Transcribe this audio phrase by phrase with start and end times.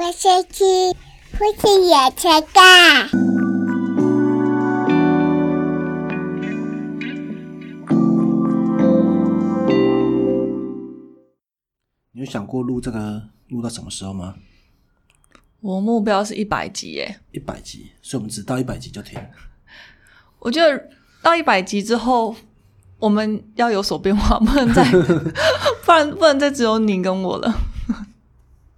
[0.00, 0.64] 我先去
[1.32, 3.08] 父亲野车干。
[12.12, 14.36] 你有想过录这个录到什么时候吗？
[15.60, 19.20] 我目标是一百集耶，一百集，所以我们只到一百集就停。
[20.38, 20.88] 我觉得
[21.20, 22.36] 到一百集之后，
[23.00, 24.84] 我们要有所变化，不能再，
[25.84, 27.52] 不然不能再只有你跟我了。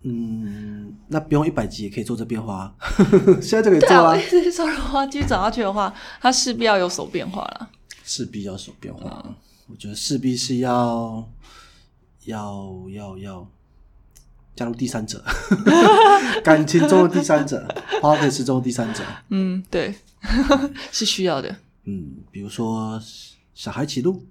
[0.02, 0.70] 嗯，
[1.12, 2.74] 那不用一百集也可以做这变化啊，
[3.42, 7.69] 现在就可以做啊，我做啊意，思是说，如果继续走下去的话，它势必要有所变化了。
[8.05, 9.34] 势必要有变化。
[9.66, 11.28] 我觉得势必是要
[12.24, 13.48] 要要要
[14.56, 15.24] 加入第三者，
[16.45, 17.66] 感情中的第三者
[18.00, 19.02] p o d c a s 中的第三者。
[19.30, 19.95] 嗯，对，
[20.92, 21.56] 是需要的。
[21.84, 23.00] 嗯，比如说
[23.55, 24.27] 小孩起录，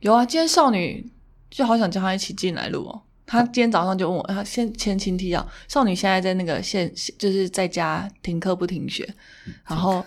[0.00, 1.10] 有啊，今天少女
[1.50, 3.02] 就好想叫她一起进来录哦。
[3.26, 9.08] 她今天早上就问我，她先前情提要，少女现在在那个现就是在家停课不停学，
[9.66, 10.04] 然后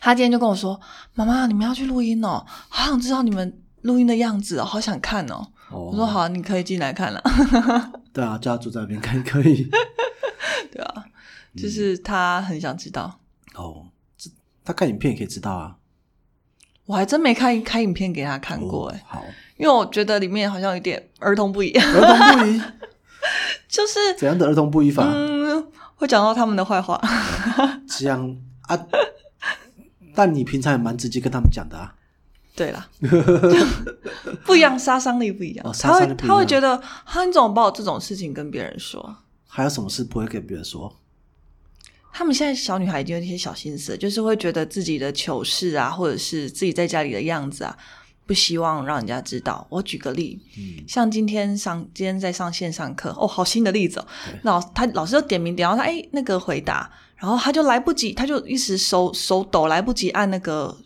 [0.00, 0.80] 她今天就跟我说
[1.14, 7.22] ：“妈妈，你们要去录音哦，好想知道你们录音的样子哦，好想看哦。”哦我说：“好，你可以进来看了。
[8.12, 9.68] 对啊，叫他住在那边看可以。
[10.70, 11.04] ”对啊，
[11.56, 13.20] 就是她很想知道。
[13.54, 14.30] 哦，这
[14.64, 15.76] 他看影片也可以知道啊。
[16.86, 19.24] 我还真没看开影片给她看过哎、哦好，
[19.56, 22.60] 因为我觉得里面好像有点儿童不宜，儿童不宜，
[23.68, 25.04] 就是怎样的儿童不宜法？
[25.06, 27.00] 嗯，会讲到他们的坏话。
[27.88, 28.36] 这样
[28.68, 28.78] 啊？
[30.14, 31.94] 但你平常也蛮直接跟他们讲的啊。
[32.56, 32.88] 对啦，
[34.46, 35.66] 不一样，杀伤力不一样。
[35.66, 39.16] 哦他会他会觉得，哈，你怎么把我这种事情跟别人说？
[39.48, 40.96] 还有什么事不会跟别人说？
[42.12, 47.76] 他们现在小女孩已经有一些小心思，就是会觉得自己的糗事啊，或者是自己在家里的样子啊，
[48.26, 49.66] 不希望让人家知道。
[49.68, 54.06] 我举个例，嗯，像今天上今天在上线上课，哦，好新的例子哦。
[54.42, 60.76] 老他老师就点名点到他，哎，那个回答，然后他就来不及，他就一时手手抖，来不及按那个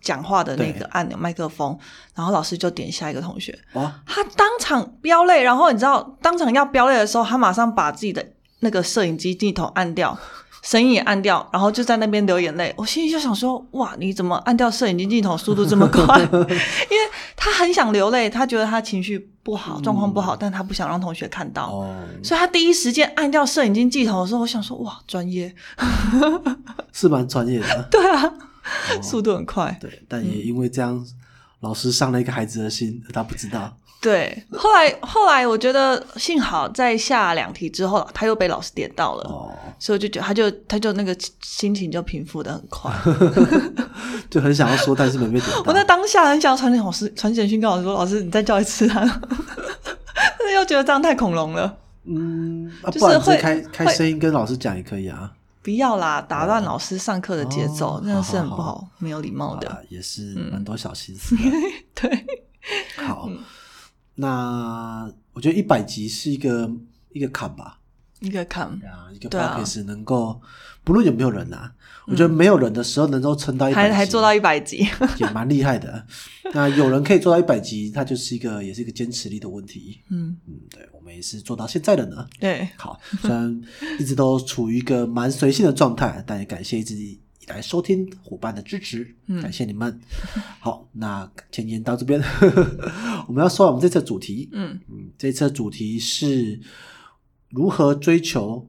[0.00, 0.72] 讲话的那对。
[0.80, 1.78] 个按钮麦克风，
[2.14, 8.26] 然后老师就点下一个同学，哇，他当场飙泪，然后你知道，当场要飙泪的时候，他马上把自己的
[8.60, 10.18] 那个摄影机镜头按掉，
[10.62, 12.72] 声音也按掉，然后就在那边流眼泪。
[12.76, 16.20] 我心里就想说，哇，你怎么按掉摄影机镜头速度这么快？
[16.22, 21.68] 因为他很想流泪，他觉得他情绪不好，状况不好，但他不想让同学看到。
[21.68, 25.52] 哦，所以他第一时间按掉摄影机镜头的时候，我想说，哇，专业，
[26.92, 27.82] 是蛮专业的。
[27.90, 28.32] 对啊，
[29.02, 29.76] 速度很快。
[29.80, 31.04] 对，但也因为这样，
[31.58, 33.76] 老师伤了一个孩子的心，他不知道。
[34.02, 39.22] 对，后来后来，我觉得幸好在下两题之后，他又被老师点到了。
[39.30, 39.48] 哦，
[39.78, 42.92] 所以我就觉得他就他就那个心情就平复的很快。
[44.28, 45.62] 就很想要说，但是没被点到。
[45.66, 49.00] 我在当下很想要传老师传简讯跟老师说：“老师，你再叫一次他！”
[50.38, 55.30] 但是又觉得这样太恐龙了，嗯，啊，就是不然会开开声音跟老师讲也可以啊。
[55.62, 59.68] 不要啦，打乱老师上课的节奏，哦真的是很不好好好，没有礼貌的。
[59.68, 61.42] 啊，也是蛮多小心思的。
[61.94, 62.26] 对，
[62.96, 63.28] 好，
[64.14, 66.70] 那我觉得一百集是一个
[67.12, 67.78] 一个坎吧。
[68.20, 70.40] 一个坎，啊，一个对啊 podcast 能够
[70.84, 71.72] 不论有没有人啊，
[72.06, 74.86] 我觉得没有人的时候能够撑到一百还还做到一百集，
[75.18, 76.06] 也蛮厉害的。
[76.54, 80.00] 那有人可以做到一百集，它就是一个也是一个坚持力的问题。
[80.08, 82.24] 嗯，嗯，对我们也是做到现在的呢。
[82.38, 83.60] 对，好，虽然
[83.98, 86.94] 一直都处于一个蛮随性的状态，但也感谢一直
[87.52, 90.00] 来收听伙伴的支持，感谢你们。
[90.58, 92.18] 好，那前言到这边，
[93.28, 96.60] 我们要说我们这次的主题，嗯，嗯，这次的主题是
[97.50, 98.68] 如何追求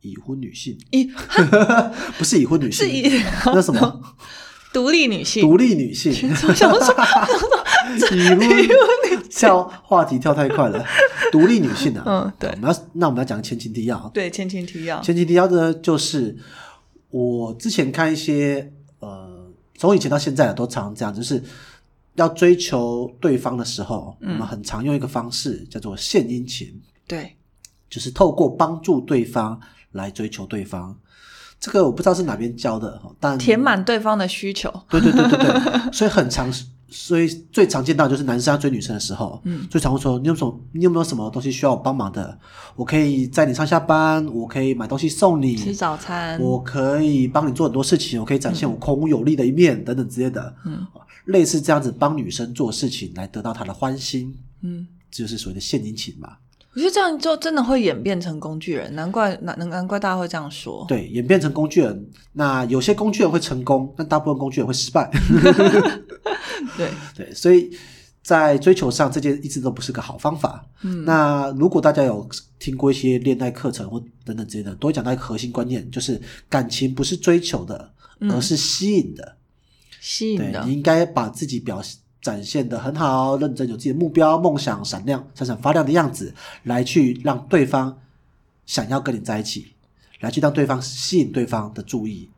[0.00, 1.10] 已婚女性，一
[2.16, 4.16] 不是已婚女性，是以那什么
[4.72, 6.12] 独立女性，独立女性，
[6.54, 6.94] 想说，
[8.10, 8.38] 已婚
[9.28, 10.82] 跳话题跳太快了，
[11.30, 16.38] 独立女性啊，嗯对我们要那我们要讲前情提要，对，前情提要，前情提要呢，就是
[17.16, 19.46] 我之前看一些呃，
[19.78, 21.42] 从以前到现在都常这样，就是
[22.16, 24.34] 要追求对方的时候，嗯。
[24.34, 27.34] 我们很常用一个方式叫做献殷勤，对，
[27.88, 29.58] 就是透过帮助对方
[29.92, 30.94] 来追求对方。
[31.58, 36.52] 这个我不知道是哪边教的，但填满对方的需求，对对对对对，所以很常，
[36.88, 42.38] 所以最常见到就是男生要追女生的时候，嗯，最常会说你有什么，你有没有什么东西需要我帮忙的？
[42.74, 50.86] 我可以载你上下班，我可以买东西送你，吃早餐，我可以帮你做很多事情，我可以展现我孔武有力的一面等等之类的，嗯，
[51.26, 54.86] 类似这样子帮女生做事情来得到她的欢心，嗯。
[55.08, 56.36] 这就是所谓的献殷勤嘛。
[56.76, 60.84] 我觉得这样就真的会演变成工具人，难怪难难难怪大家会这样说。
[60.86, 62.06] 对，演变成工具人。
[62.32, 65.10] 那有些工具人会成功，但大部分工具人会失败。
[66.76, 67.70] 对，对，所以
[68.22, 70.66] 在追求上，这件一直都不是个好方法。
[70.82, 72.28] 嗯，那如果大家有
[72.58, 76.20] 听过一些恋爱课程或等等之类的，都会讲到一个核心观念，就是
[76.50, 77.90] 感情不是追求的，
[78.30, 79.24] 而是吸引的。
[79.24, 79.36] 对
[80.02, 86.34] 吸引的你应该把自己表现展现的很好，认真有自己的目标、梦想，闪亮、闪闪发亮的样子，
[86.64, 87.98] 来去让对方
[88.64, 89.74] 想要跟你在一起，
[90.20, 92.28] 来去让对方吸引对方的注意。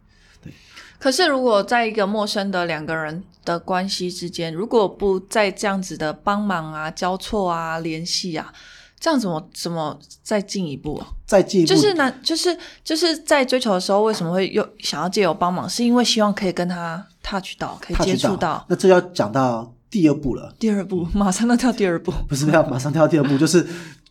[0.42, 0.52] 对
[0.98, 8.52] 可是，如果在一个陌生的两个人的关系之间，如果不再这样子的帮忙啊、交错啊、联系啊，
[9.00, 11.06] 这样怎么怎么再进一步啊？
[11.26, 15.68] 再进一步，就是呢，就是就是在追求的时候，为什么会又想要借由帮忙？
[15.68, 18.64] 是因为希望可以跟他 touch 到，可以接触到。
[18.68, 22.12] 那这要讲到第二步了，第二步， 马上要跳第二步。
[22.28, 23.66] 不是要马上跳第二步，就是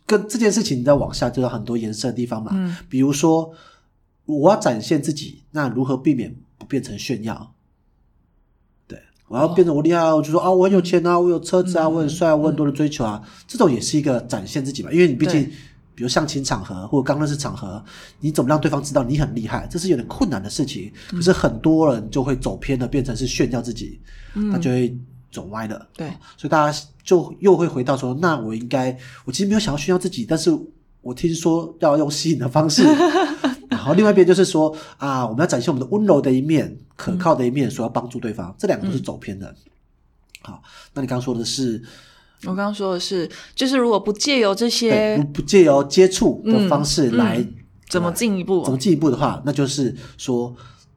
[0.06, 2.50] 跟这件事情再往下就有很多延伸的地方嘛。
[2.54, 3.52] 嗯比如说，
[4.24, 7.52] 我要展现自己，那如何避免不变成炫耀？
[9.28, 14.90] 对，我要变成我厉害，我就说啊，我很有钱啊，我有车子啊，嗯我很帅啊，我很多的追求啊，这种也是一个展现自己嘛。
[14.90, 15.44] 因为你毕竟，
[15.94, 17.84] 比如相亲场合或者刚认识场合，
[18.20, 19.66] 你怎么让对方知道你很厉害？
[19.70, 20.90] 这是有点困难的事情。
[21.10, 24.00] 可是很多人就会走偏了，变成是炫耀自己，
[24.34, 24.96] 嗯那就会
[25.30, 25.86] 走歪了。
[25.96, 30.50] 对，所以大家就又会回到说，那我应该，我其实没有想要炫耀自己，但是
[31.02, 32.82] 我听说要用吸引的方式。
[33.78, 39.54] 然后另外一边就是说啊，我们要展现我们的温柔的一面、可靠的一面，说要帮助对方，这两个都是走偏的。
[40.42, 40.62] 好，
[40.94, 41.82] 那你刚刚说的是，
[42.42, 47.54] 我刚刚说的是，就是如果不借由这，些不不借由接触的方式嗯来、嗯
[47.88, 50.54] 怎么进一步怎么进一步的话，那就是说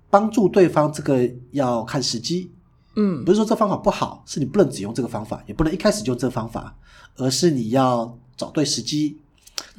[0.09, 2.51] 帮助对方，这个要看时机。
[2.97, 6.75] 嗯不是说这方法不好，是你不能只用这个方法，也不能一开始就用这个方法，
[7.15, 9.20] 而是你要找对时机，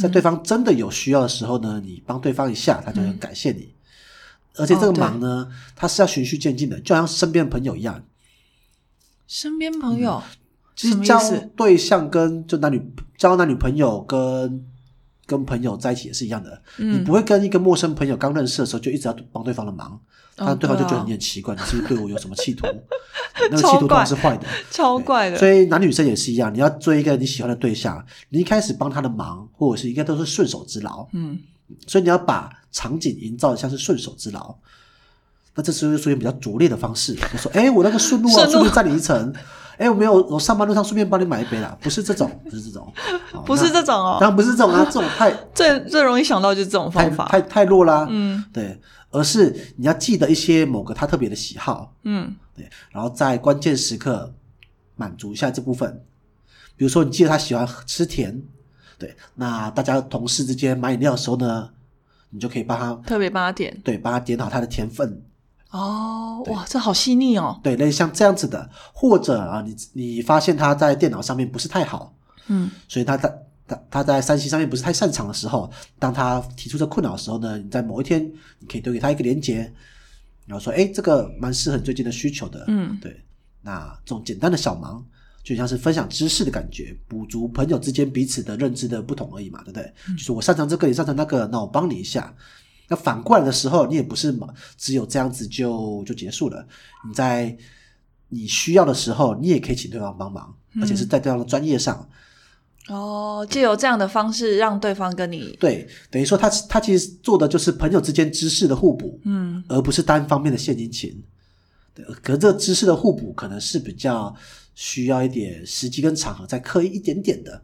[0.03, 3.73] 在对方真的有需要的时候呢，你帮对方一下，他就会感谢你。
[4.57, 8.05] 而且这个忙呢，它是要循序渐进的，就好像身边的朋友一样，
[9.27, 10.23] 身边朋友、
[10.77, 11.19] 其实交？
[11.57, 14.67] 对象跟就男女交男女朋友跟
[15.37, 19.91] 跟朋友在一起也是一样的，你嗯不会跟一个陌生朋友刚认识的时候就一直要帮对方的忙，
[20.37, 22.67] 哦那对方就觉得你很奇怪， 你是不是对我有什么企图？
[23.51, 24.47] 那个企图当然是坏的。
[24.71, 25.37] 超怪的。
[25.41, 31.39] 所以男女生也是一样，你要追一个你喜欢的对象，你一开始帮他的忙，或者是应该都是顺手之劳，嗯，
[31.87, 34.55] 所以你要把场景营造的像是顺手之劳。
[35.55, 39.35] 那这时候就出现比较拙劣的方式，就说：“哎、我那个顺路啊，顺路顺便占你一层。
[39.79, 42.93] 哎，我没有，我上班路上顺便帮你买一杯啦。”不是这种，不是这种，
[43.31, 47.27] 好 不是这种哦当然不是这种啊，这种太 最最容易想到就是这种方法。
[47.27, 48.07] 太太弱啦。
[48.11, 48.79] 嗯对，
[49.11, 54.33] 而是你要记得一些某个他特别的喜好，嗯对，然后在关键时刻
[54.97, 56.05] 满足一下这部分。
[56.77, 58.43] 比如说，你记得他喜欢吃甜，
[58.99, 61.69] 对，那大家同事之间买饮料的时候呢，
[62.31, 65.23] 你就可以帮他特别帮他点对帮他点好他的甜分，
[65.73, 67.59] 哦，哇，这好细腻哦。
[67.63, 72.15] 对，类似像这样子的，或者啊，你你发现他在电脑上面不是太好，
[72.49, 78.23] 嗯所以他在他他在山西上面不是太擅长的时候，当他提出这困扰的时候呢，你在某一天
[78.59, 79.73] 你可以丢给他一个连接，
[80.47, 83.25] 然后说，哎，这个蛮适合你最近的需求的，嗯对，
[83.63, 85.03] 那这种简单的小忙，
[85.43, 89.91] 就像是分享知识的感觉，补足朋友之间彼此的认知的不同而已嘛，对不对？
[90.19, 92.35] 就是我擅长这个，你擅长那个，那我帮你一下。
[92.93, 94.47] 那反过来的时候，你也不是嘛，
[94.77, 96.63] 只有这样子就就结束了。
[97.09, 97.57] 你在
[98.29, 102.07] 你需要的时候，你也可以请对方帮忙，而且是在对方的专业上。
[102.89, 111.19] 哦，借由这样的方式让对方跟你对，等于说他他其实做的就是朋友之间知识的互补，嗯而不是单方面的献殷勤。
[111.95, 114.37] 对，可是这个知识的互补可能是比较
[114.75, 117.63] 需要一点时机跟场合再刻意一点点的。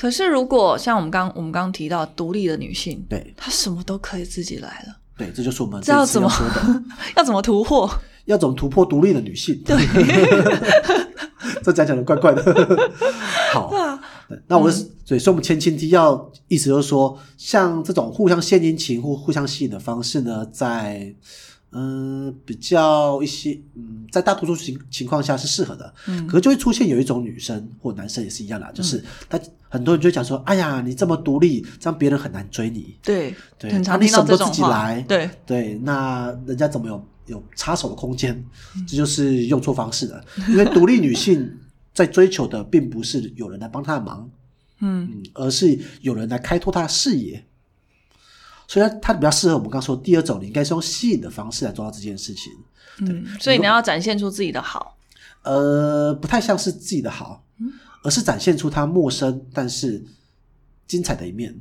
[0.00, 6.82] 可是，如果像我们刚我们刚刚提到独立的女性，对她什么都可以自己来了，对，这就是我们这次这要怎么要说的，
[7.16, 7.90] 要怎么突破？
[8.26, 9.60] 要怎么突破独立的女性。
[9.66, 9.76] 对，
[11.64, 12.90] 这讲讲的怪怪的。
[13.52, 13.72] 好，
[14.46, 21.12] 那我是对，所以我们前情提要意思就是说，像这种互相献殷勤或互相吸引的方式呢，在
[21.72, 32.96] 嗯比较一些嗯，在大多数情情况下是适合的，嗯可是就会出现有一种女生或男生也是一样啦，就是他很多人就讲说，哎呀，你这么独立，这样别人很难追你。
[33.02, 38.42] 对，对很常啊你什么都自己来对，对，那人家怎么有有插手的空间？
[38.86, 40.24] 这就是用错方式了。
[40.48, 41.54] 因为独立女性
[41.92, 44.30] 在追求的并不是有人来帮她的忙，
[44.80, 47.44] 嗯嗯，而是有人来开拓她的视野。
[48.68, 52.52] 所以它它比较适合我们刚说的第二种，你应该是用吸引的方式来做到这件事情。
[53.00, 54.96] 嗯，所以你要展现出自己的好，
[55.42, 57.42] 呃，不太像是自己的好，
[58.04, 60.04] 而是展现出他陌生但是
[60.86, 61.58] 精彩的一面。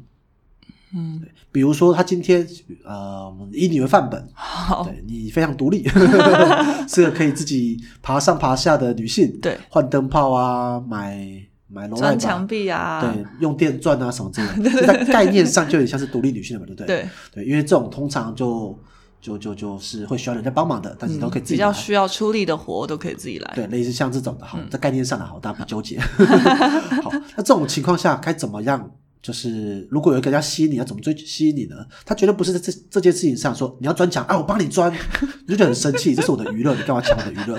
[0.96, 1.22] 嗯，
[1.52, 2.48] 比如说，他今天
[2.86, 5.86] 呃，以你为范本，好，对你非常独立，
[6.88, 16.88] 是个可以自己爬上爬下的女性，对，换灯泡啊，买买楼钻墙壁啊，对，用电钻啊什么之类的， 在概念上就有点像是独立女性的嘛，对不对？
[16.88, 18.78] 对，对，因为这种通常就
[19.20, 23.52] 就就就是会需要人家帮忙的，但是都可以自己来比较需要出力的活都可以自己来。
[23.56, 26.00] 对，类似像这种的，嗯好，在概念上的好，大家不纠结。
[27.04, 28.90] 好，那这种情况下该怎么样？
[29.22, 31.76] 就是如果有一个人要吸引你，要怎么追吸引你呢？
[32.06, 34.92] 他绝对不是在这这件事情上说你要钻墙啊，我帮你钻，
[35.46, 37.58] 你就觉得很生气，这是我的娱乐，你干嘛抢我的娱乐？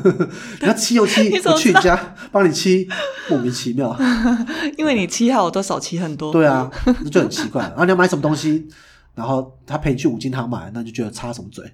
[0.60, 2.88] 你要漆油漆我去你家帮你漆，
[3.28, 3.96] 莫名其妙。
[4.76, 6.32] 因为你七号我都少七很多。
[6.32, 7.62] 对啊，那就很奇怪。
[7.62, 8.68] 然后你要买什么东西，
[9.14, 11.64] 然后他陪你去五金行买，那就觉得插什么嘴，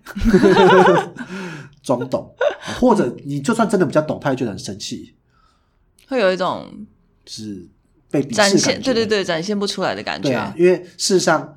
[1.82, 2.34] 装懂，
[2.80, 5.14] 或者你就算真的比较懂，他也觉得很生气，
[6.08, 6.86] 会有一种
[7.26, 7.68] 是
[8.10, 10.28] 被鄙视展现，对对对，展现不出来的感觉。
[10.28, 11.54] 对啊，因为事实上。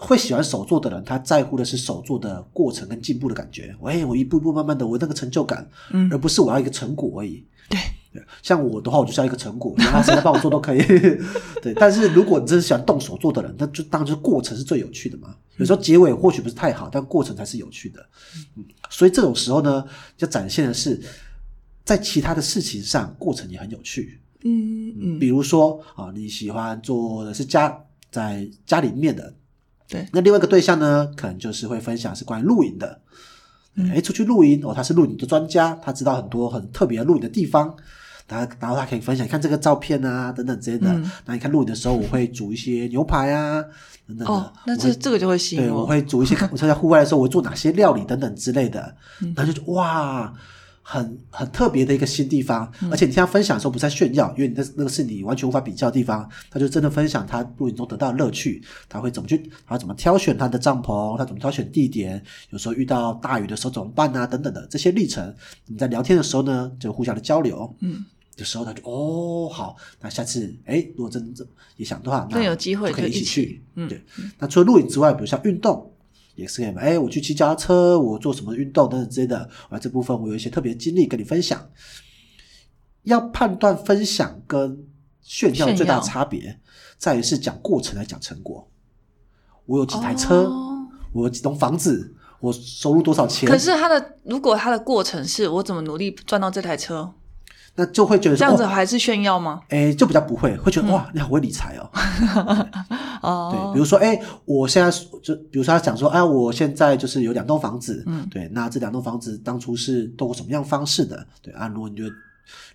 [0.00, 3.74] 会喜欢手做的人，他在乎的是手做的过程跟进步的感觉。
[3.84, 7.44] 哎，我一步步慢慢的，我那个成就感，嗯而不是我要一个成果而已。
[7.68, 7.80] 对
[8.12, 10.78] 对，像我的话，我就是要一个成果，然后谁来帮我做都可以。
[11.60, 15.34] 对，但是如果你真是喜欢动手做的人，那就当然就是过程是最有趣的嘛。
[15.56, 18.00] 有时候结尾或许不是太好，但过程才是有趣的。
[18.56, 19.84] 嗯，所以这种时候呢，
[20.16, 21.00] 就展现的是
[21.84, 24.20] 在其他的事情上，过程也很有趣。
[24.44, 29.34] 嗯嗯，比如说啊，你喜欢做的是家在家里面的，
[29.88, 33.00] 对那另外一个对象呢，可能就是会分享是关于露营的。
[33.74, 37.74] 嗯哎，出去露营哦，他是露营的专家，他知道很多很特别的露营的地方。
[38.26, 40.86] 然后，然后他可以分享，看这个照片啊，等等之类的。
[40.92, 43.64] 嗯那你看露营的时候，我会煮一些牛排啊，
[44.06, 44.26] 等等的。
[44.26, 48.94] 哦，那这这个就会吸对，引我会煮一些， 我参加户外的时候，我会做哪些料理等等之类的，
[49.34, 50.30] 然后就哇，
[50.90, 52.72] 很很特别的一个新地方。
[52.90, 65.34] 而且你听他分享的时候，不是在炫耀，因为你那那个是你完全无法比较的地方，他就真的分享他露营中得到的乐趣，他会怎么去，他怎么挑选他的帐篷，他怎么挑选地点，有时候遇到大雨的时候怎么办啊，等等的这些历程，
[65.66, 68.06] 你在聊天的时候呢，就互相的交流，嗯。
[68.38, 71.44] 的时候，他就哦好，那下次哎，如果真的
[71.76, 73.62] 也想的话，那有机会就可以一起就一起去。
[73.74, 74.00] 嗯对。
[74.38, 75.92] 那除了露营之外，比如像运动，
[76.38, 76.80] 也是可以嘛。
[76.80, 79.50] 哎，我去骑脚踏车，我做什么运动等等之类的。
[79.68, 81.68] 啊，这部分我有一些特别经历跟你分享。
[83.02, 84.86] 要判断分享跟
[85.20, 86.60] 炫耀最大的差别，
[86.96, 88.68] 在于是讲过程来讲成果。
[89.66, 97.10] 我有几台车，哦我有几栋房子，我收入多少钱，可是他的如果他的过程是我怎么努力赚到这台车，
[97.78, 99.60] 那就会觉得这样子还是炫耀吗？
[99.68, 101.88] 哎，就比较不会，会觉得、哇，你好会理财哦。
[103.22, 104.90] 哦，对，比如说，哎，我现在
[105.22, 108.26] 就比如说他讲说，哎，我现在就是有两栋房子，嗯。
[108.28, 111.24] 对，那这两栋房子当初是通过什么样方式的？
[111.40, 112.10] 对啊，如果你觉得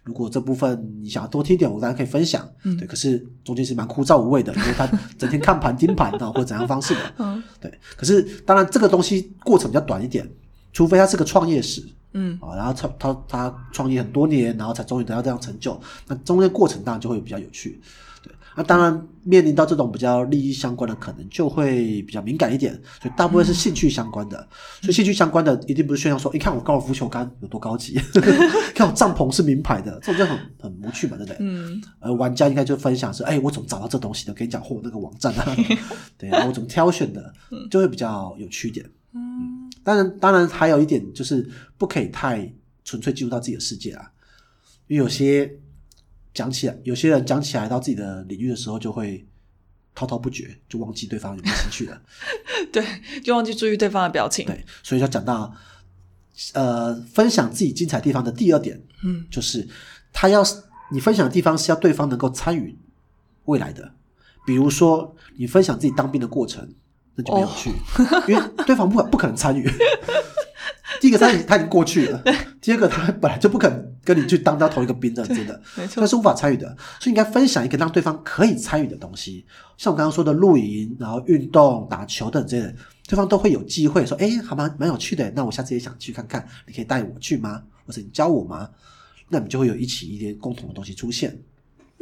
[0.03, 2.77] 如果这部分你想要多听一点，我当然可以分享，嗯。
[2.77, 7.43] 对，可是中间是蛮枯燥无味的， 因为他整天看盘盯盘啊，或者怎样方式的，嗯。
[7.59, 10.25] 对，可是当然这个东西过程比较短一点，
[10.71, 11.83] 除非他是个创业史，
[12.13, 17.81] 嗯啊，然后他他他创业很多年，然后才终于得到这样成就，那中间过程当然就会比较有趣。
[18.23, 24.47] 对，那当然面临到这种比较利益相关的，可能就会比较敏感一点，所以大部分是兴趣相关的。
[24.81, 27.99] 所以兴趣相关的一定不是炫耀说，你看我高尔夫球杆有多高级，
[28.73, 31.37] 看我帐篷是名牌的，这种就很很无趣嘛，对不对？
[31.41, 34.33] 嗯而玩家应该就分享是，哎，我怎么找到这东西的？
[34.33, 35.45] 跟你讲，嚯，那个网站啊，
[36.17, 37.33] 对，然后我怎么挑选的，
[37.69, 38.85] 就会比较有趣一点。
[39.15, 39.52] 嗯
[39.83, 44.11] 当然，当然还有一点就是不可以太纯粹进入到自己的世界啊，
[44.87, 45.59] 因为有些
[46.33, 49.25] 讲起来，有些人讲起来到自己的领域的时候，就会
[49.93, 52.01] 滔滔不绝，就忘记对方有没有兴趣了。
[52.71, 52.83] 对，
[53.23, 54.45] 就忘记注意对方的表情。
[54.45, 55.53] 对，所以要讲到
[56.53, 59.67] 呃，分享自己精彩地方的第二点，嗯就是
[60.11, 60.43] 他要
[60.91, 62.75] 你分享的地方是要对方能够参与
[63.45, 63.93] 未来的，
[64.45, 66.73] 比如说你分享自己当兵的过程，
[67.15, 67.71] 那就没有去，
[68.27, 69.69] 因为对方不可不可能参与。
[71.01, 72.23] 第一个他已他已经过去了，
[72.61, 76.67] 第二个他本来就不肯跟你去当到同一个兵的，真的，没错他是无法参与的，
[76.99, 79.45] 所以应该分享一个让对方可以参与的东西，
[79.77, 82.75] 像我刚刚说的露营，然后运动、打球等之类的，
[83.07, 87.61] 对方都会有机会说，哎，还蛮蛮有趣的，那我下次也想去看看，你可以带我去吗？
[87.85, 88.69] 或者你教我吗？
[89.27, 91.37] 那你就会有一起一些共同的东西出现。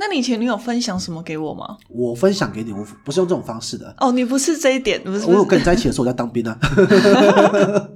[0.01, 1.77] 那你前女友分享什么给我吗？
[1.88, 3.93] 我分享给你，我不是用这种方式的。
[4.00, 6.58] 哦，你不是这一点，不是我有，跟你在一起的时候，我在当兵啊。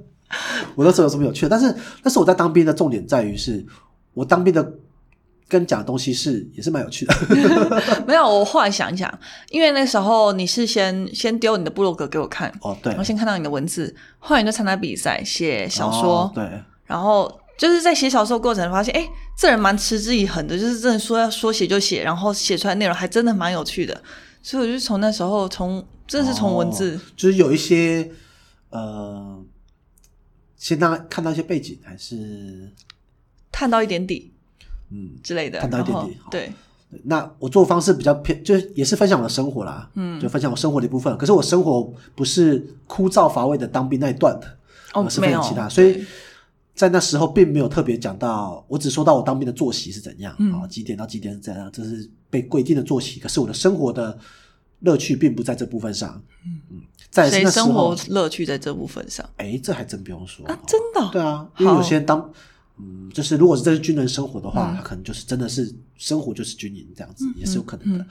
[0.76, 1.48] 我那时候有什么有趣的？
[1.48, 3.64] 但是那时候我在当兵的重点在于是，
[4.14, 4.72] 我当兵的
[5.48, 7.14] 跟讲的东西是也是蛮有趣的。
[8.06, 8.22] 没有。
[8.22, 9.12] 我后来想一想，
[9.50, 16.48] 因为那时候你是先先丢你的部落格给我看，哦，对然后，先看到你的文字，后来你就参加比赛写小说，哦对，
[16.84, 24.02] 然后就是在写小说的过程发现，哎，这人蛮持之以恒的，就是真的说要说写就写，然后写出来的内容还真的蛮有趣的，
[24.42, 26.96] 所以我就从那时候从真的是从文字。
[26.96, 28.10] 哦，就是有一些
[28.70, 29.42] 呃，
[30.56, 32.70] 先让他看到一些背景，还是？
[33.50, 34.32] 探到一点底
[34.90, 36.30] 嗯，之类的，探到一点底好。
[36.30, 36.52] 对，
[37.04, 40.20] 那我做的方式比较偏，就是也是分享我的生活啦，嗯。
[40.20, 41.16] 就分享我生活的一部分。
[41.16, 44.46] 可是我生活不是枯燥乏味的当兵那一段的，
[44.92, 46.06] 哦我是分享没有其他，所以对
[46.76, 50.52] 在那时候并没有特别讲到，我只说到我当兵的作息是怎样嗯。
[50.52, 53.18] 啊、几点到几点是怎样，这是被规定的作息。
[53.18, 54.16] 可是我的生活的
[54.80, 56.82] 乐趣并不在这部分上，嗯。
[57.10, 59.26] 再来是谁那时生活候，乐趣在这部分上？
[59.38, 60.58] 哎，这还真不用说啊？
[60.66, 61.00] 真的？
[61.00, 62.30] 哦、对啊，因为有些人当，
[62.76, 64.76] 嗯，就是如果是真是军人生活的话，嗯。
[64.76, 68.06] 他可能就是真的是生活就是军营这样子，嗯也是有可能的。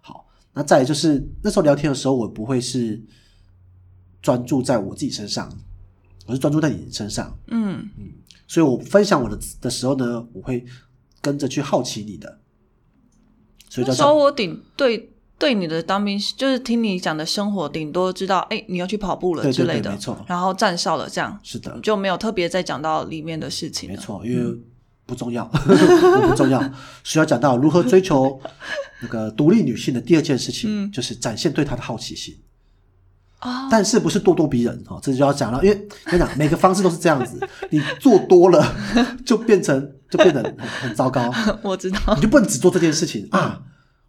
[0.00, 2.98] 好，那再来就是那时候聊天的时候，我不会是
[4.22, 5.52] 专注在我自己身上，
[6.28, 8.12] 我是专注在你身上，嗯嗯
[8.46, 10.64] 所以我分享我的的时候呢，我会
[11.22, 12.38] 跟着去好奇你的，
[13.70, 23.88] 所以那叫做时候我顶对对你的当兵，就是听你讲的生活，顶多知道哎你要去跑步了之类的，对没错然后站哨了这样，是的，就没有特别再讲到里面的事情。
[23.88, 24.60] 没错，因为
[25.06, 26.62] 不重要， 我不重要。
[27.04, 28.38] 需要讲到如何追求
[29.00, 32.36] 那个独立女性的第二件事情，嗯就是展现对她的好奇心，
[33.38, 35.74] 啊，但是不是咄咄逼人哦，这就要讲了，因为
[36.06, 37.38] 跟你讲每个方式都是这样子，
[37.70, 38.74] 你做多了
[39.24, 43.60] 就变成就变得很很糟糕，我知道你，就不能只做这件事情啊。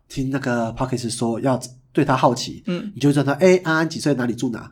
[0.08, 1.62] 听那个 p o c k e t 说要
[1.94, 4.12] 对他好奇，嗯，你就会问他，哎、安安几岁？
[4.16, 4.72] 哪里住哪？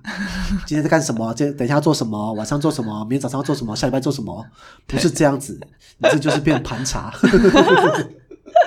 [0.65, 1.31] 今天在干什么？
[1.35, 2.33] 今天等一下做什么？
[2.33, 3.01] 晚上做什么？
[3.05, 3.75] 明天早上要做什么？
[3.75, 4.43] 下礼拜做什么？
[4.87, 5.59] 不是这样子，
[5.99, 8.03] 你这就是变盘查，盘查，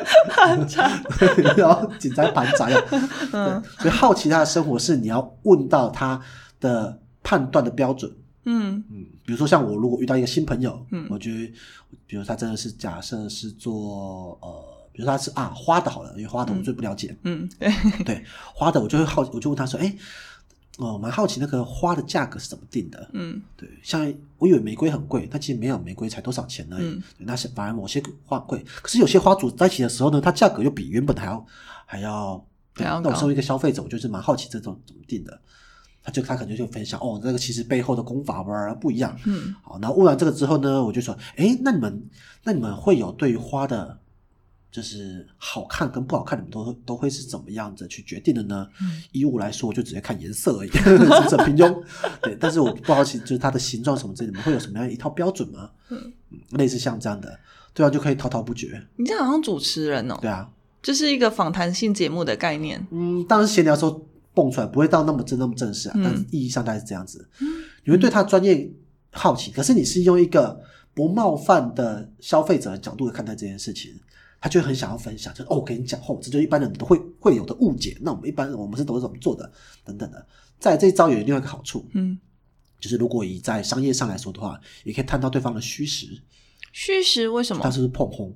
[1.56, 2.84] 然后紧张盘查了。
[3.32, 3.62] 嗯。
[3.78, 6.20] 对，所以好奇他的生活是你要问到他
[6.60, 8.10] 的判断的标准。
[8.44, 8.82] 嗯。
[8.90, 11.06] 嗯，比如说像我如果遇到一个新朋友，嗯。
[11.10, 11.52] 我觉得，
[12.06, 17.72] 比如他真的是假设是做呃，比如他是啊花的好了，因为花的我最不了解，嗯，对，
[18.04, 19.94] 对花的我就会好，我就问他说，哎，
[20.78, 23.10] 哦，蛮好奇那个花的价格是怎么定的？
[23.12, 26.86] 嗯对，像我以为玫瑰很贵，但其实没有，玫瑰才多少钱而已。
[26.86, 31.46] 嗯对那是反而某些花贵，可是有些花组在一起的时候呢，它价格又比原本还要
[31.86, 32.44] 还要。
[32.72, 35.40] 对还要那我作为一个消费者，我就是蛮好奇这种怎么定的。
[36.04, 39.14] 他就他可能就分享哦，这个其实背后的功法吧不一样。
[39.26, 42.08] 嗯好，然后问完这个之后呢，我就说，哎，那你们
[42.44, 43.98] 那你们会有对于花的，
[44.70, 48.66] 就是好看跟不好看，你们都都会是怎么样子去决定的呢？
[48.80, 50.70] 嗯以我来说，我就直接看颜色而已，
[51.44, 51.82] 平庸？
[52.22, 55.70] 对，但是我不好奇，就是它的形状什么之类的，你们会有什么样一套标准吗？
[55.88, 57.38] 嗯嗯，类似像这样的，
[57.74, 58.80] 对啊，就可以滔滔不绝。
[58.96, 60.48] 你这样好像主持人哦，对啊，
[60.82, 62.86] 就是一个访谈性节目的概念。
[62.90, 67.28] 嗯，当然闲聊的时候蹦出来，不会到那么正那么正式啊，嗯但是意义上大概是这样子。
[67.84, 68.70] 你会对他专业
[69.10, 70.60] 好奇，可是你是用一个
[70.94, 73.92] 不冒犯的消费者的角度来看待这件事情，
[74.40, 77.96] 他就很想要分享，就是哦，我跟你讲，哦，这就一般人都会会有的误解。
[78.00, 79.50] 那我们一般人我们是都是怎么做的，
[79.84, 80.26] 等等的。
[80.58, 82.18] 在这一招有另外一个好处，嗯，
[82.80, 86.06] 就是如果以在商业上来说的话，也可以探到对方的虚实，
[86.72, 87.70] 虚实为什么他？
[87.70, 88.34] 是不是碰轰？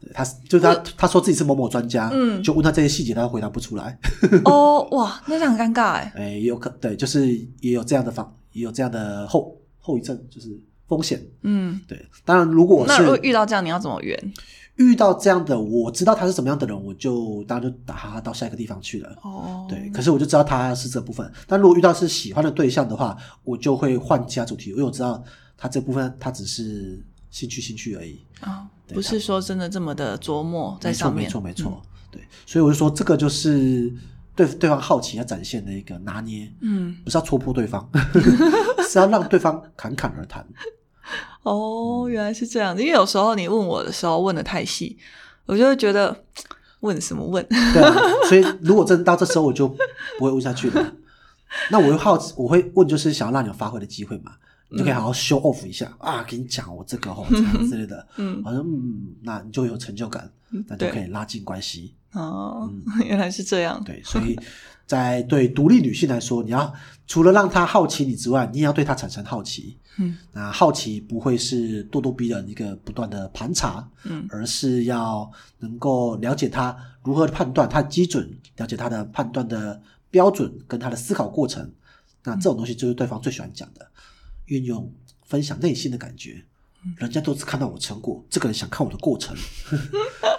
[0.00, 3.98] 对 他就是他，他说自己是某某专家，嗯就问他这些细节，他都回答不出来。
[4.44, 6.12] 哦，哇，那这样很尴尬 哎。
[6.14, 11.22] 哎，也有可对，就是也有这样的方，也有这样的后后遗症，就是风险。
[11.42, 14.32] 嗯，对，当然如果我那如果遇到这样，你要怎么圆？
[14.76, 19.16] 遇到这样的，我知道他是什么样的人，我就当然就打他到下一个地方去了。
[19.22, 21.32] 哦，对，可是我就知道他是这部分。
[21.46, 25.24] 但如果遇到是喜欢的对象的话，我就会换其他主题，因为我知道
[25.56, 28.20] 他这部分他只是兴趣兴趣而已。
[28.40, 31.24] 啊，对不是说真的这么的琢磨在没错，上面。
[31.24, 31.82] 没错，没错。
[32.10, 33.90] 对，所以我就说这个就是
[34.36, 37.90] 对对方好奇要展现的一个拿捏，嗯，不是要戳破对方，
[38.88, 40.46] 是要让对方侃侃而谈。
[41.42, 42.82] 哦，原来是这样子。
[42.82, 44.98] 因为有时候你问我的时候问的太细，
[45.46, 46.24] 我就会觉得
[46.80, 47.44] 问什么问？
[47.48, 47.94] 对啊，
[48.28, 50.92] 所以如果真到这时候，我就不会问下去了。
[51.70, 54.32] 那我又好奇，我会问，就是想要让你有发挥的机会嘛，
[54.68, 58.06] 你就可以好好 show off 一下、啊，给你讲我这个哦，这样 之类的。
[58.16, 60.30] 嗯好像嗯，那你就有成就感，
[60.68, 61.94] 那就可以拉近关系。
[62.16, 62.70] 哦，
[63.04, 63.82] 原来是这样。
[63.84, 64.38] 对，所以
[64.86, 66.72] 在对独立女性来说，你要
[67.06, 69.76] 除了让她好奇你之外，你也要对她产生好奇。
[69.98, 81.72] 嗯，那好奇不会是咄咄逼人一个不断的盘查，嗯而是要能够了解她如何判断她的基准，了解她的判断的标准跟她的思考过程。
[82.24, 83.86] 那这种东西就是对方最喜欢讲的，
[84.46, 84.92] 运用
[85.24, 86.44] 分享内心的感觉。
[86.98, 89.34] 人家都只看到我成果，这个人想看我的过程。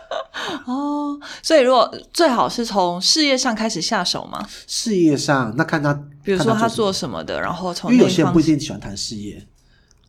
[0.66, 7.24] 哦，所以如果最好是从事业上开始下手吗，事业上，那看他，比如说他做什么。
[7.24, 9.46] 的，然后从因为有些人不一定喜欢谈事业，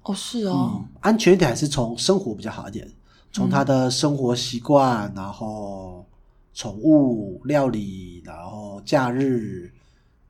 [0.02, 0.72] 哦，是哦。
[0.74, 2.86] 嗯，，安全一点还是从生活比较好一点，
[3.32, 6.06] 从他的生活习惯，然后
[6.54, 9.72] 宠物、料理，然后假日、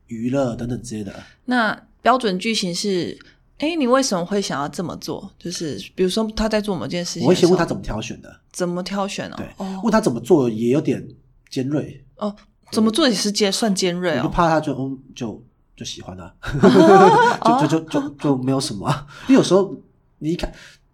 [0.06, 1.12] 娱乐等等之类的。
[1.44, 3.18] 那标准句型是，
[3.58, 5.30] 哎，你为什么会想要这么做？
[5.38, 9.34] 就是比如说他在做某件事情，我会先问他怎么挑选的，怎么挑选哦？
[9.36, 11.06] 对，哦问他怎么做也有点
[11.50, 12.34] 尖锐，哦，
[12.70, 14.30] 怎么做也是尖算尖锐我就哦。
[14.32, 15.44] 怕他就嗯就
[15.76, 16.32] 就喜欢啊，
[17.60, 19.74] 就就就就就没有什么啊、因为有时候
[20.18, 20.52] 你一看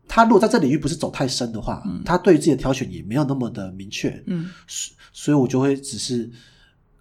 [0.09, 6.31] 他如果在这领域不是走太深的话，他对于自己的挑选也没有那么的明确，嗯所所以我就会只是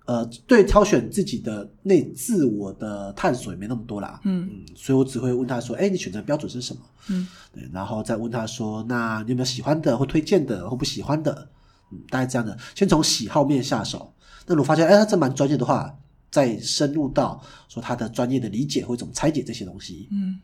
[0.06, 6.82] 呃对挑选自己的内自我的探索也没那么多啦，嗯嗯，所以我只会问他说，哎，你选择标准是什么？
[7.10, 11.50] 嗯对，然后再问他说，那你有没有喜欢的或推荐的或不喜欢的？
[11.92, 14.14] 嗯，大概这样的，先从喜好面下手。
[14.46, 15.98] 那如果发现，哎，他这蛮专业的话，
[16.30, 20.10] 再深入到说他的专业的理解或怎么拆解这些东西。
[20.12, 20.40] 嗯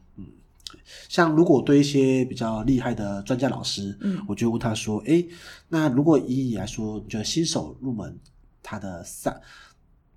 [1.07, 5.25] 像如果我对一些比较厉害的专家老师，嗯我就会问他说，哎，
[5.67, 8.15] 那如果以你来说，你觉得新手入门
[8.61, 9.41] 他的三，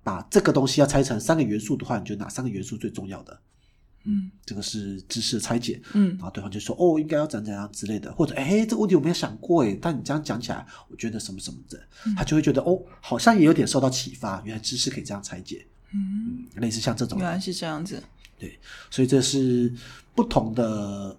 [0.03, 3.39] 把这个东西要拆成三个元素的话，你觉得哪三个元素最重要的？
[4.05, 4.29] 嗯。
[4.45, 5.81] 这个是知识的拆解。
[5.93, 6.09] 嗯。
[6.17, 11.79] 然后对方就说哦，应该要怎怎样之类的，或者哎，这个问题我没有想过哎，但你这样讲起来，我觉得什么什么的，
[12.15, 17.17] 他就会觉得哦，好像也有点受到启发，原来知识可以这样拆解，嗯，类似像这种。
[17.19, 18.01] 原，来是这样子。
[18.37, 18.59] 对。
[18.91, 19.73] 所以这是
[20.13, 21.15] 不同的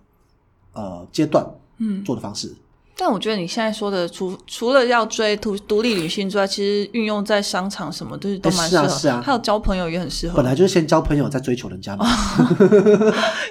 [0.72, 1.44] 呃阶段
[1.78, 2.54] 嗯，做的方式。
[2.96, 10.36] 但我觉得你现在说的，除除了要追独独立女性之外，其实运用在商场什么都是都蛮适合，是啊是啊还有交朋友也很适合。
[10.36, 12.06] 本来就是先交朋友，再追求人家嘛。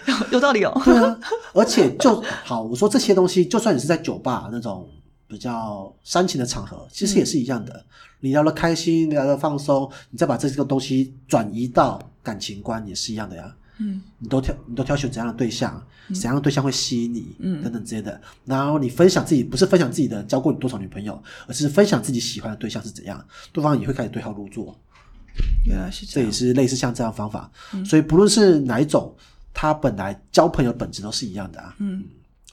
[0.06, 0.82] 有 有道理哦。
[0.86, 1.19] 对啊，
[1.53, 4.88] 而且就好，我说这些东西，就算你是在酒吧那种
[5.27, 7.86] 比较煽情的场合，其实也是一样的。
[8.21, 13.53] 你聊得开心，聊得放松，你再把这个东西转移到感情观，也是一样的呀。
[13.79, 15.81] 嗯你都挑，你都挑选怎样的对象，
[16.13, 18.21] 怎样的对象会吸引你，嗯等等之类的。
[18.45, 24.77] 然后你分享自己，不是分享自己的交过你多少女朋友，而是分享自己喜欢的对象是怎样，对方也会开始对号入座。
[25.65, 26.49] 原来是这样这也。
[26.49, 27.51] 是类似像这样的方法。
[27.86, 29.15] 所以不论是哪一种，
[29.53, 31.75] 他本来交朋友本质都是一样的啊。
[31.79, 32.03] 嗯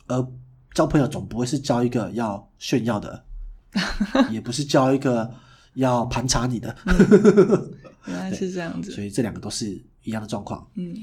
[0.06, 0.26] 而
[0.72, 3.24] 交朋友总不会是交一个要炫耀的，
[4.30, 5.28] 也不是交一个
[5.74, 6.74] 要盘查你的，
[8.06, 8.90] 原来是这样子。
[8.94, 10.66] 所以这两个都是一样的状况。
[10.74, 10.94] 嗯，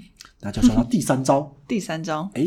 [0.42, 2.42] 那就说到第三招， 第三招，哎，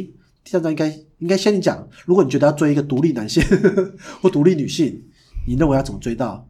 [0.44, 3.42] 第三招应该应该先你讲，如果你觉得要追一个独立男性
[4.22, 5.02] 或独立女性，
[5.46, 6.46] 你认为要怎么追到？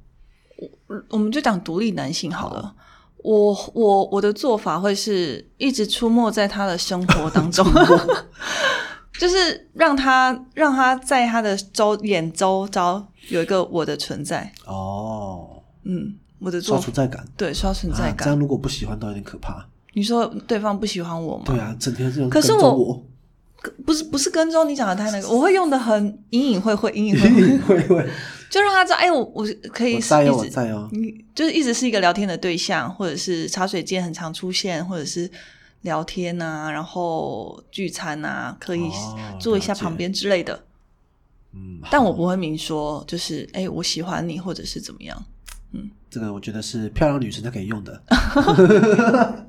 [0.86, 2.74] 我我们就讲独立男性好了。
[3.22, 7.66] 我我我的做法会是一直出没在他的生活当中，
[9.20, 14.50] 就是让他让他在他的周眼周遭有一个我的存在。
[14.64, 17.26] 哦，嗯，我的做刷存在感。
[17.36, 18.28] 对刷存在啊，这感。
[18.28, 19.68] 样如果不喜欢，倒有点可怕。
[19.94, 21.44] 你说对方不喜欢我吗？
[21.46, 23.06] 对啊，整天这种可是我我，
[23.84, 27.18] 不是不是跟踪你讲的太那个，我会用的很隐隐晦晦，隐隐
[27.62, 28.08] 晦晦，
[28.50, 30.88] 就让他知道，哎，我我可以我在哦，我一直在哦。
[30.92, 35.30] 你就是一直是一个聊天的对象，或者是茶水间很常出现，或者是
[35.82, 40.64] 聊天啊，然后聚餐啊，可以哦坐一下旁边之类的。
[41.52, 45.24] 嗯，但我不会明说，就是哎，我喜欢你，或者是怎么样。
[46.10, 48.02] 这个我觉得是漂亮女生才可以用的。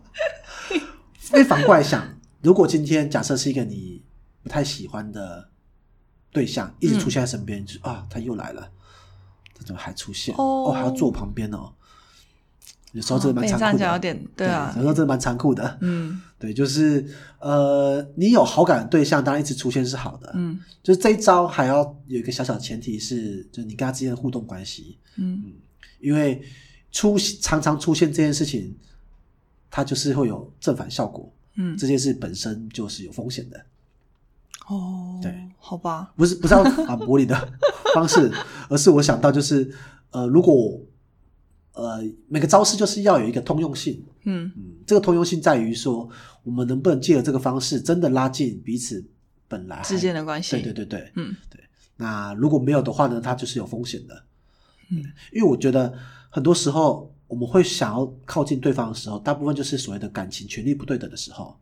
[1.33, 2.05] 因为反过来想，
[2.41, 4.03] 如果今天假设是一个你
[4.43, 5.49] 不太喜欢的
[6.31, 8.69] 对象，一直出现在身边，就是啊，他又来了，
[9.55, 10.35] 他怎么还出现？
[10.35, 11.73] 哦哦，还要坐我旁边哦。
[12.91, 15.77] 有时候真的蛮残酷的，讲有点对啊有时候真的蛮残酷的。
[15.79, 17.07] 嗯对，就是
[17.39, 20.29] 呃，你有好感的对象，当然一直出现是好的。
[20.35, 25.53] 嗯就是这一招还要有一个小小的前提是，就是你跟他之间的互动关系，嗯
[26.01, 26.41] 因为
[26.91, 28.75] 出常常出现这件事情，
[29.69, 31.31] 它就是会有正反效果。
[31.55, 33.65] 嗯，这件事本身就是有风险的，
[34.67, 37.35] 哦，对，好吧，不是不是要反驳你的
[37.93, 38.31] 方式，
[38.69, 39.69] 而是我想到就是
[40.11, 40.79] 呃，如果
[41.73, 46.09] 呃每个招式就是要有一个通用性，嗯嗯，这个通用性在于说，
[46.43, 49.05] 我们能不能借着这个方式真的拉近彼此
[49.49, 51.61] 本来之间的关系，对对对对，嗯对
[51.97, 54.23] 那如果没有的话呢，它就是有风险的。
[54.91, 55.93] 嗯因为我觉得
[56.29, 61.57] 很多时候我们会想要靠近对方的时候，大部分就是所谓的感情权利不对等的时候。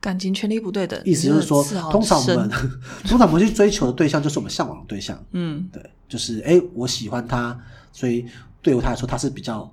[0.00, 2.50] 感情权利不对等，意思就是说通常我们
[3.08, 5.18] 通常我们去追求的对象就是我们向往的对象。
[5.30, 7.58] 嗯对，就是哎，诶我喜欢他，
[7.90, 8.26] 所以
[8.60, 9.72] 对于他来说，他是比较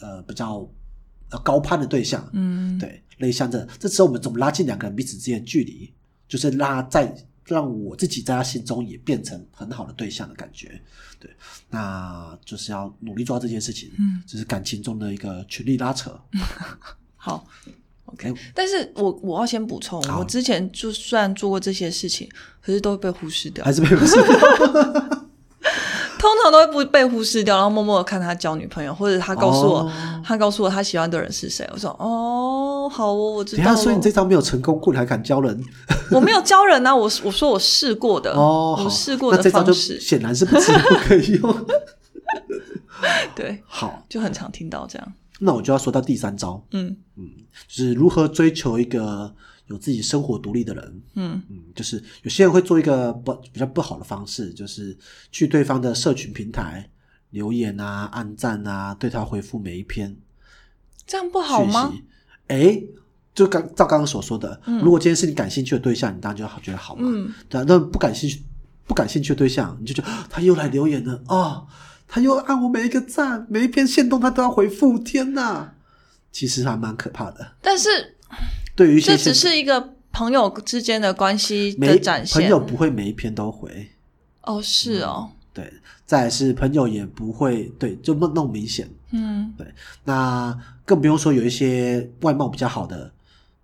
[0.00, 0.68] 呃比较
[1.30, 2.28] 呃高攀的对象。
[2.32, 5.92] 嗯，对，类似像这，这时候我们怎么拉近两个人彼此之间的距离，
[6.26, 10.80] 就是拉在让我自己在他心中也变成很好的对象的感觉。
[11.18, 11.30] 对，
[11.70, 13.90] 那就是要努力做到这件事情。
[13.98, 16.18] 嗯，这是感情中的一个权力拉扯。
[17.16, 17.46] 好。
[18.06, 22.28] ，OK，，但是我我要先补充，我之前就虽然做过这些事情，
[22.60, 23.72] 可是都会被忽视掉还。
[23.72, 24.14] 是被不是？
[24.16, 25.13] 通
[26.24, 29.92] 通常都会不被忽视掉，然后默默的看他交女朋友，或者他告诉我，哦
[30.24, 31.68] 他告诉我他喜欢的人是谁。
[31.70, 35.62] 我说哦，好哦，我知道所以你这招没有成功过，你还敢教人？
[36.10, 41.66] 我没有教人啊，我我说我试过的，哦，好我试过的那这招就方式，显然是不是不可以用。
[43.36, 45.12] 对，好，就很常听到这样。
[45.40, 47.24] 那我就要说到第三招，嗯嗯
[47.68, 49.34] 就是如何追求一个
[49.66, 51.02] 有自己生活独立的人。
[51.14, 54.96] 嗯嗯，就是有些人会做一个不比较不好的方式，就是
[55.30, 56.90] 去对方的社群平台
[57.30, 60.16] 留言啊、按赞啊，对他回复每一篇
[61.06, 61.98] 这样不好吗讯？
[61.98, 62.04] 息。
[62.48, 62.82] 哎，
[63.34, 67.02] 就刚照刚刚所说的，嗯如果今天是你感兴趣的对象，你当然就好觉得好嘛。
[67.04, 68.42] 嗯对啊，那不感兴趣
[68.86, 71.66] 不感兴趣的对象，你就觉得啊他又来留言了哦，
[72.06, 75.74] 他又按我每一个赞，每一篇线动他都要回复，天哪！
[76.30, 77.52] 其实还蛮可怕的。
[77.62, 77.88] 但是
[78.74, 82.40] 对于这只是一个朋友之间的关系的展现。
[82.40, 83.88] 朋友不会每一篇都回，
[84.42, 85.72] 哦，是哦，对，
[86.04, 88.88] 再来是朋友也不会对，就那那么明显。
[89.12, 89.66] 嗯对
[90.04, 93.12] 那更不用说有一些外貌比较好的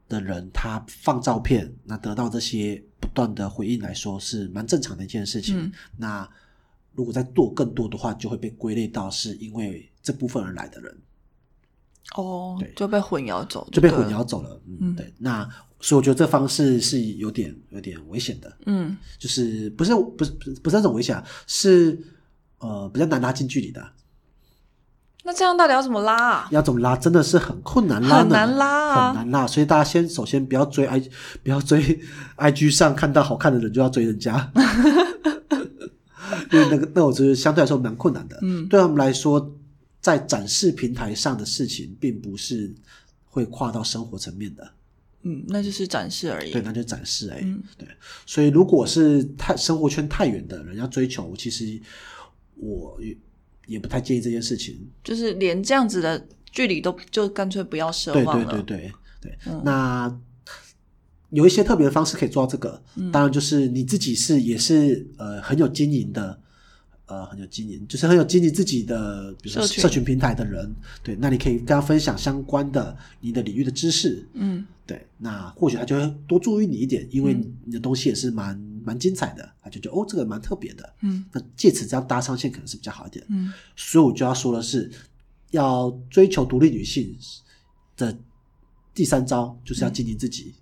[0.09, 5.61] 的人，他放照片，那得到这些不断的回应来说是蛮正常的一件事情。
[5.61, 6.29] 嗯那
[6.93, 10.97] 如果再做更多的话，就会被归类到是因为这部分而来的人，
[12.17, 14.25] 哦对，就被混淆走，就被混淆。
[14.25, 14.61] 走了。
[14.67, 15.13] 嗯，嗯对。
[15.19, 15.49] 那
[15.81, 20.31] 所以我觉得这方式是有点有点危险的，嗯就是不是不是
[20.63, 21.99] 不是那种危险啊，是
[22.59, 23.83] 呃比较难拉近距离的。
[25.23, 26.49] 那这样到底要怎么拉啊？
[26.51, 29.47] 要怎么拉，真的是很困难拉，很难拉啊很难拉。
[29.47, 30.99] 所以大家先首先不要追 i，
[31.43, 32.01] 不要追
[32.39, 34.51] IG 上看到好看的人就要追人家，
[36.51, 38.39] 因为那个那我觉得相对来说蛮困难的。
[38.43, 39.55] 嗯对他们来说，
[40.01, 42.75] 在展示平台上的事情，并不是
[43.25, 44.73] 会跨到生活层面的，
[45.23, 46.51] 嗯，那就是展示而已。
[46.51, 47.87] 对，那就展示哎、嗯对。
[48.25, 51.81] 所以如果是太生活圈太远的人要追求，其实
[52.57, 53.17] 我也
[53.67, 54.89] 也不太建议这件事情。
[55.05, 58.45] 就是连这样子的距离都就干脆不要奢对望了。
[58.47, 60.21] 对对对对，嗯那
[61.29, 66.41] 有一些特别的方式可以做到这个，嗯当然就是你自己是也是呃很有经营的。
[67.11, 70.01] 呃，很有经营，就是很有经营自己的，比如说社群。
[70.05, 74.65] 平台的人，对，那你可以跟他分享相关的你的领域的知识，嗯。
[74.87, 77.55] 对，那或许他就会多注意你一点，因为嗯。
[77.67, 81.25] 你的东西也是蛮蛮精彩的，他就觉得哦，这个蛮特别的，嗯。
[81.33, 83.25] 那借此这样搭上线可能是比较好一点。
[83.29, 83.53] 嗯。
[83.77, 84.91] 所以我就要说的是，
[85.51, 87.15] 要追求独立女性
[87.97, 88.17] 的
[88.95, 90.55] 第三招就是要经营自己。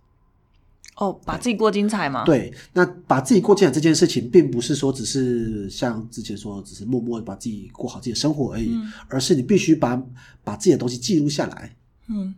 [0.99, 10.01] 哦，把自己过精彩嘛。，对，那把自己过精彩这件事情，并不是说只是像之前说，只是默默的把自己过好自己的生活而已，嗯而是你必须把
[10.43, 11.77] 把自己的东西记录下来。
[12.09, 12.35] 嗯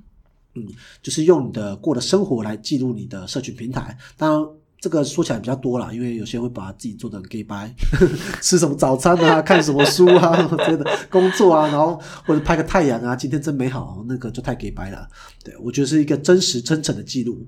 [0.55, 0.67] 嗯
[1.03, 3.97] 就是用你的过的生活来记录你的社群平台。
[4.17, 7.73] 当然，这个说起来比较多啦，因为有些人会把自己做的很 gay 白，
[8.43, 15.09] 吃什么早餐啊，看什么书啊之类的， 工作啊，然后或者拍个太阳啊，今天真美好，那个就太 gay 白了。
[15.45, 17.47] 对我觉得是一个真实真诚的记录，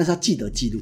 [0.00, 0.80] 但是他记得记录。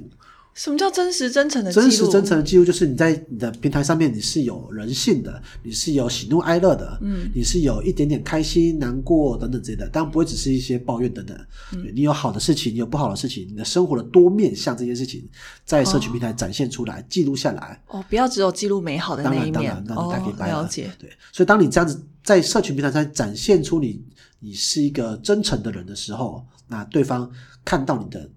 [0.55, 1.83] 什么叫真实真诚的记录？
[1.83, 11.37] 真实真诚的记录，就是你在你的平台上面，你是有人性的，你是有喜怒哀乐的，嗯你是有一点点开心、难过等等之类的，当然不会只是一些抱怨等等。
[11.73, 15.29] 嗯你有好的事情，你有不好的事情，你的生活的多面向这件事情，
[15.65, 17.83] 在社群平台展现出来、记录下来。
[17.89, 20.91] 哦，不要只有记录美好的当那一面然当然，那哦你太可以，掰了解。
[20.99, 24.03] 对，所以当你这样子在社群平台上展现出你
[24.41, 27.31] 你是一个真诚的人的时候，那对方
[27.65, 28.29] 看到你的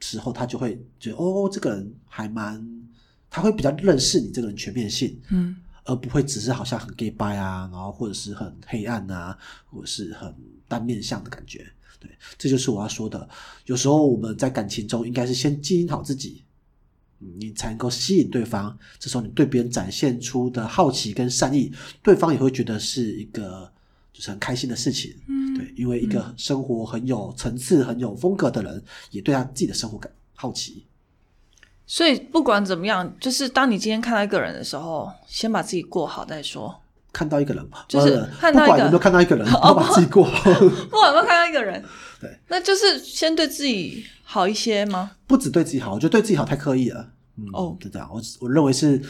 [0.00, 2.66] 时候，他就会觉得哦，这个人还蛮，
[3.28, 9.36] 他会比较认识你这个人全面性，嗯而不会只是好像很 gay 掰啊，然后或者是很黑暗啊，
[9.66, 10.32] 或者是很
[10.68, 11.66] 单面相的感觉。
[11.98, 13.28] 对，这就是我要说的。
[13.66, 16.44] 有时候我们在感情中应该是先经营好自己，
[17.20, 18.78] 嗯你才能够吸引对方。
[18.98, 23.72] 这时候你对别人展现出的好奇跟善意，对方也会觉得是一个
[24.20, 25.14] 就是很开心的事情。
[25.28, 30.84] 嗯，对，因为一个生活很有层次、很有风格的人，也对他自己的生活感好奇。
[31.86, 36.82] 所以不管怎么样，就是当你今天看到一个人的时候，先把自己过好再说。
[37.12, 40.50] 看到一个人吧，就是呃看到一个不管有没有看到一个人，哦 都把自己过好。
[40.60, 41.82] 不管有没有看到一个人，
[42.20, 45.12] 对，那就是先对自己好一些吗？
[45.26, 47.10] 不止对自己好，我觉得对自己好太刻意了。
[47.36, 48.08] 嗯，哦就这样。
[48.12, 49.02] 我我认为是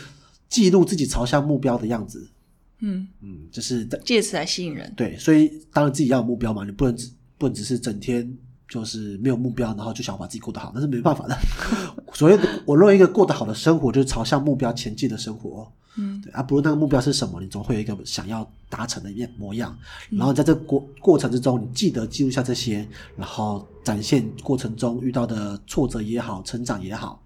[0.48, 2.30] 记录自己朝向目标的样子。
[2.80, 4.92] 嗯，嗯，就是在借此来吸引人。
[4.96, 8.36] 对，所以当然自己要有目标嘛，你不能只不能只是整天
[8.68, 11.36] 就是没有目标，然后就想把自己过得好，那是没办法的。
[12.14, 15.70] 所谓的我认为一个过得好的生活，就是朝向目标前进的生活。
[15.96, 19.76] 嗯对啊，不论那个目标是什么，你总会有一个想要达成的面模样。
[20.08, 27.20] 然后在这过过程之中，你记得记录下这些，然后展现过程中遇到的挫折也好，成长也好。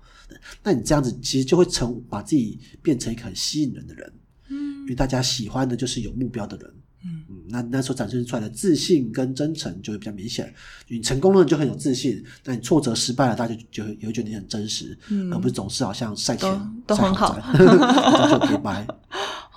[0.62, 4.10] 那你这样子其实就会成把自己变成一个很吸引人的人。
[4.84, 6.70] 嗯因为大家喜欢的就是有目标的人。
[7.06, 10.52] 嗯那那时候展现出来的自信跟真诚就会比较明显。
[10.88, 16.50] 你成功了你就很有自信，那你挫折失败了，大家就就会也会觉得你很真实，嗯而不是总是好像晒钱
[16.86, 17.38] 都都很好
[18.30, 18.86] 就可以掰。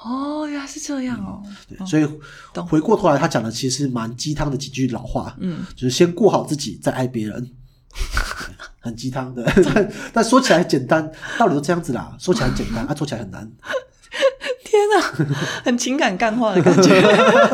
[0.04, 1.42] 哦，原来是这样哦。
[1.70, 2.06] 对，所以
[2.68, 7.50] 回过头来，他讲的其实蛮鸡汤的几句老话，嗯，就是先过好自己，再爱别人，
[8.80, 9.50] 很鸡汤的。
[9.74, 11.10] 但但说起来简单，
[11.40, 13.50] 道理都这样子啦，说起来很简单，啊，做起来很难。
[14.88, 17.02] 天哪，很情感干化的感觉。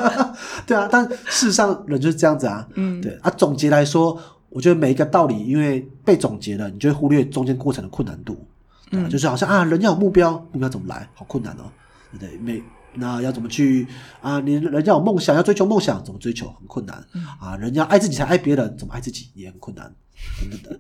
[0.67, 2.67] 对啊，但事实上人就是这样子啊。
[2.75, 4.19] 嗯对啊，总结来说，
[4.49, 8.33] 我觉得每一个道理，因为被总结了，你就会忽略中间过程的困难度。
[8.89, 11.09] 对啊嗯就是好像啊，人要有目标，目标怎么来？
[11.15, 11.63] 好困难哦。
[12.11, 12.37] 对不对？
[12.37, 12.61] 每
[12.95, 13.87] 那要怎么去
[14.21, 14.39] 啊？
[14.41, 17.57] 你人要有梦想，要追求梦想，怎么追求很困难、嗯啊？
[17.57, 19.91] 人要爱自己才爱别人，怎么爱自己也很困难，
[20.39, 20.79] 等等的。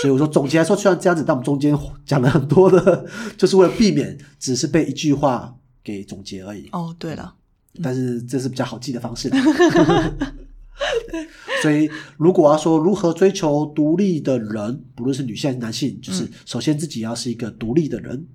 [0.00, 3.06] 所以我说总结来说，虽然这样子，但我们中间讲了很多的，
[3.38, 6.68] 就是为了避免只是被一句话给总结而已。
[6.72, 7.34] 哦，对了，
[7.82, 9.30] 但是这是比较好记的方式。
[9.30, 9.40] 对
[11.62, 18.26] 所以，如果要说如何追求独立的人，不论是女性还是男性，就是首先自己要是一个独立的人，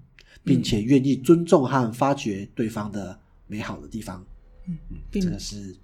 [0.43, 4.23] 并且愿意尊重和发掘对方的美好的地方。
[4.67, 4.77] 嗯，
[5.11, 5.75] 并这个是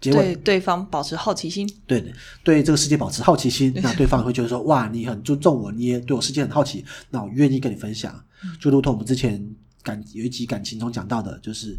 [0.00, 0.36] 结对尾。
[0.36, 1.70] 对方保持好奇心。
[1.86, 8.22] 对的，对这个世界保持好奇心，那对方会觉得说：哇，你很尊重我，你也对我世界很好奇，那我愿意跟你分享。
[8.60, 9.42] 就如同我们之前
[9.82, 11.76] 感有一集感情中讲到的，就是，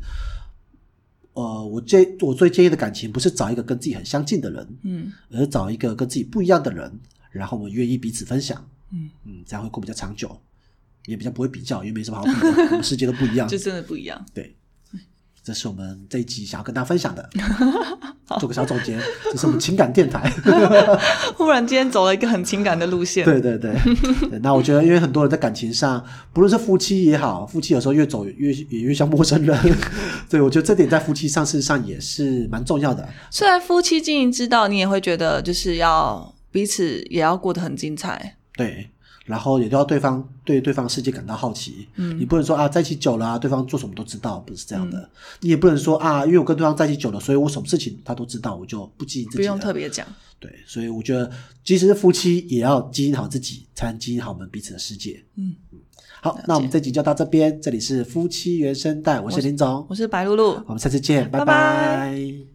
[1.34, 6.92] 呃，我最我最建议的感情不是找一个跟自己很相近的人，嗯而是找一个跟自己不一样的人，
[7.32, 10.40] 然后我们愿意彼此分享，嗯，嗯，这样会过比较长久，
[11.06, 13.58] 也比较不会比较，因为没什么好比的， 我们世界都不一样就。
[13.58, 14.26] 真的不一样。
[14.34, 14.56] 对，
[15.43, 17.27] 这是我们这一集想要跟大家分享的，
[18.39, 18.99] 做个小总结，
[19.32, 20.32] 这是我们情感电台。
[21.36, 23.25] 忽然间走了一个很情感的路线。
[23.25, 23.73] 对对 对，
[24.30, 29.58] 对那我觉得，因为很多人在感情上，不论是夫妻也好，夫妻有时候越走越也越像陌生人，
[30.30, 33.08] 对我觉得这点在夫妻上事实上也是蛮重要的。
[33.32, 38.38] 虽然夫妻经营之道，你也会觉得就是要彼此也要过得很精彩。
[38.56, 38.89] 对，
[39.32, 41.88] 然后也都要对方对对方世界感到好奇。
[41.96, 45.00] 嗯，你不能说啊，在一起久了啊，对方做什么都知道，不是这样的。
[45.00, 50.06] 嗯你也不能说啊，因为我跟对方在一起久了，所以我什么事情他都知道，我就不经营自己不用特别讲。
[50.39, 51.32] 对，所以我觉得，
[51.63, 55.24] 即使是夫妻，也要经营好自己，才能经营好我们彼此的世界。
[55.38, 55.56] 嗯，
[56.22, 60.62] 好，那我们这集就到这边，这里是夫妻原声带，我是林总，我是白露露。
[60.65, 62.51] 我们下次见，拜拜拜拜